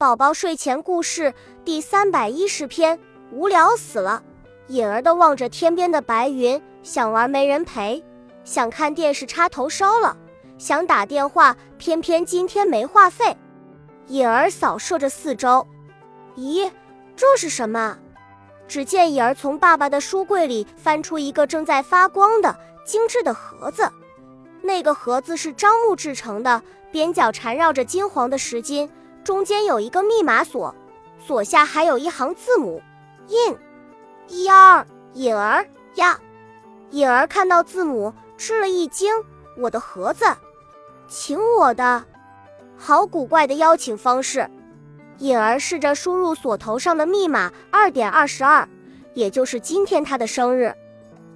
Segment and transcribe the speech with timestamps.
[0.00, 2.96] 宝宝睡前故事第三百一十篇，
[3.32, 4.22] 无聊死了。
[4.68, 8.00] 隐儿的望着天边的白云，想玩没人陪，
[8.44, 10.16] 想看电视插头烧了，
[10.56, 13.36] 想打电话，偏偏今天没话费。
[14.06, 15.66] 隐儿扫射着四周，
[16.36, 16.70] 咦，
[17.16, 17.98] 这是什么？
[18.68, 23.90] 只见隐儿从爸爸的书柜里翻出一个正在发光的精致的盒子，
[24.62, 26.62] 那个盒子是樟木制成的，
[26.92, 28.88] 边角缠绕着金黄的石金。
[29.24, 30.74] 中间有一个密码锁，
[31.18, 32.80] 锁下还有一行字母
[33.28, 33.58] ，in，
[34.28, 36.18] 一二，隐儿呀。
[36.90, 39.12] 隐儿看到字母吃了一惊，
[39.58, 40.24] 我的盒子，
[41.06, 42.04] 请我的，
[42.76, 44.48] 好古怪的邀请方式。
[45.18, 48.66] 隐儿试着输入锁头上的密码二点二十二，
[49.12, 50.74] 也就是今天他的生日。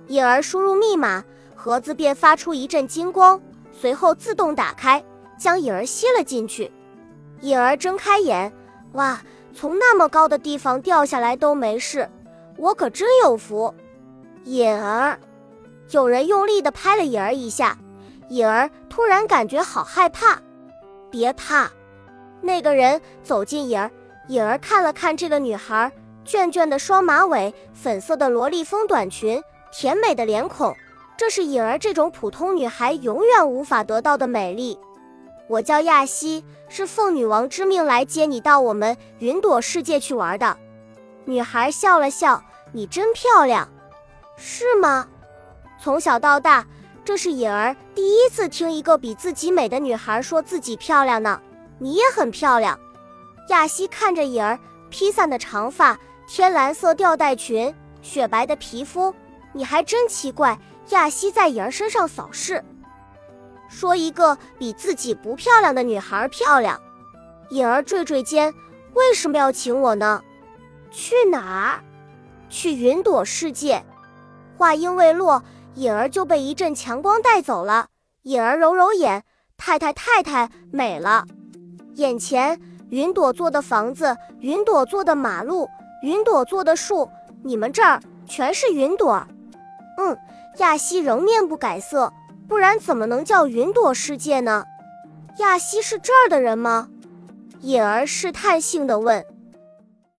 [0.06, 1.22] 隐儿输入密码，
[1.54, 3.38] 盒子便发出一阵金光，
[3.72, 5.04] 随后自动打开，
[5.38, 6.72] 将隐儿吸了进去。
[7.42, 8.52] 隐儿睁开眼，
[8.92, 9.20] 哇，
[9.52, 12.08] 从那么高的地方掉下来都没事，
[12.56, 13.74] 我可真有福。
[14.44, 15.18] 隐儿，
[15.90, 17.76] 有人用力地拍了隐儿一下，
[18.28, 20.40] 隐儿突然感觉好害怕。
[21.10, 21.68] 别怕，
[22.40, 23.90] 那个人走近隐儿，
[24.28, 25.90] 隐儿看了看这个女孩，
[26.24, 30.72] 卷卷的双马尾，粉色的萝莉风短裙，甜美的脸孔，
[31.16, 34.78] 这是隐儿这种普通女孩永远无法得到的美丽。
[35.48, 40.56] 我叫亚西，是奉女王之命来接你到我们云朵世界去玩的。
[41.24, 43.68] 女孩笑了笑：“你真漂亮，
[44.36, 45.08] 是吗？”
[45.78, 46.66] 从小到大，
[47.04, 51.40] 这是颖儿第一次听一个比自己美的女孩说自己漂亮呢。
[51.78, 52.78] 你也很漂亮。
[53.48, 59.12] 亚西看着颖儿披散的长发、天蓝色吊带裙、雪白的皮肤，
[59.52, 60.58] 你还真奇怪。
[60.90, 62.64] 亚西在颖儿身上扫视。
[63.72, 66.78] 说一个比自己不漂亮的女孩漂亮，
[67.48, 68.52] 颖儿坠坠肩，
[68.92, 70.22] 为什么要请我呢？
[70.90, 71.80] 去哪儿？
[72.50, 73.82] 去云朵世界。
[74.58, 75.42] 话音未落，
[75.74, 77.88] 颖儿就被一阵强光带走了。
[78.24, 79.24] 颖儿揉揉眼，
[79.56, 81.24] 太太太太美了。
[81.94, 85.66] 眼前云朵做的房子，云朵做的马路，
[86.02, 87.08] 云朵做的树，
[87.42, 89.26] 你们这儿全是云朵。
[89.96, 90.16] 嗯，
[90.58, 92.12] 亚西仍面不改色。
[92.48, 94.64] 不然怎么能叫云朵世界呢？
[95.38, 96.88] 亚西是这儿的人吗？
[97.60, 99.24] 隐儿试探性的问。